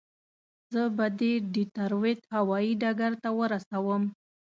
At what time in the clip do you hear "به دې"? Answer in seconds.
0.97-1.33